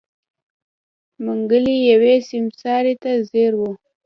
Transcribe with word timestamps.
منګلی 1.25 1.75
يوې 1.91 2.13
سيمسارې 2.29 2.93
ته 3.03 3.11
ځير 3.29 3.53
و. 3.59 3.61